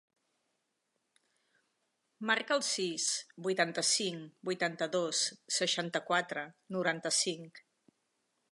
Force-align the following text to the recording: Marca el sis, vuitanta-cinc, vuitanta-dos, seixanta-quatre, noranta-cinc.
Marca 2.29 2.55
el 2.61 2.63
sis, 2.69 3.05
vuitanta-cinc, 3.49 4.25
vuitanta-dos, 4.51 5.21
seixanta-quatre, 5.59 6.47
noranta-cinc. 6.79 7.63